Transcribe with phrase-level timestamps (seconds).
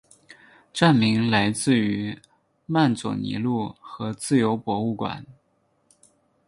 [0.73, 2.17] 站名来自于
[2.65, 5.23] 曼佐尼路和自由博物馆。